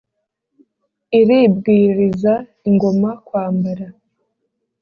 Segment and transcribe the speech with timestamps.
[1.19, 2.33] Iribwiriza
[2.69, 3.85] ingoma kwambara.